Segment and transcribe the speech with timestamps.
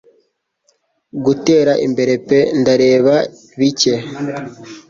[1.25, 3.15] Gutera imbere pe ndareba
[3.59, 3.93] bike